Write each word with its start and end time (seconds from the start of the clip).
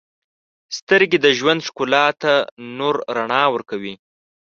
•سترګې 0.77 1.17
د 1.21 1.27
ژوند 1.37 1.59
ښکلا 1.67 2.05
ته 2.21 2.33
نور 2.77 2.95
رڼا 3.15 3.43
ورکوي. 3.53 3.93